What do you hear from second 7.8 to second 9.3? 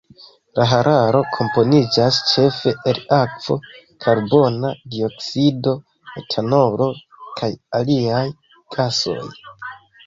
aliaj gasoj.